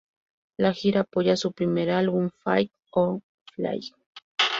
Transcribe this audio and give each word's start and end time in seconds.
La 0.57 0.73
gira 0.73 1.01
apoya 1.01 1.35
su 1.37 1.51
primer 1.51 1.91
álbum 1.91 2.31
Fight 2.43 2.71
or 2.89 3.21
Flight. 3.53 3.93